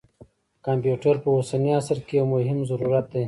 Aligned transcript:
کمپیوټر 0.65 1.15
په 1.23 1.29
اوسني 1.35 1.71
عصر 1.79 1.97
کې 2.05 2.13
یو 2.19 2.25
مهم 2.33 2.57
ضرورت 2.69 3.05
دی. 3.13 3.19